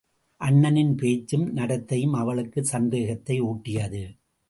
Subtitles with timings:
[0.41, 4.03] அண்ணனின் பேச்சும் நடத்தையும் அவளுக்கு சந்தேகத்தை ஊட்டியது.